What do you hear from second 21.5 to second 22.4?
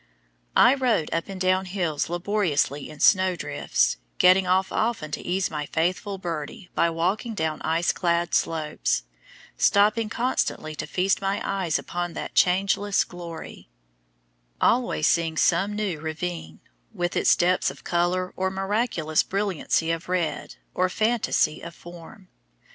of form.